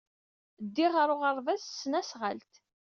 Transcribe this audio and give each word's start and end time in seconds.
Ddiɣ 0.65 0.91
ɣer 0.95 1.09
uɣerbaz 1.15 1.59
s 1.63 1.67
tesnasɣalt. 1.69 2.53